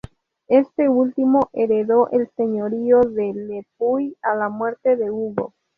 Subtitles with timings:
[0.47, 5.53] Este último heredó el señorío de Le Puy a la muerte de Hugo.